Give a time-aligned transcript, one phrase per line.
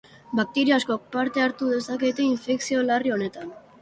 [0.37, 3.55] Bakterio askok parte hartu dezakete infekzio larri honetan.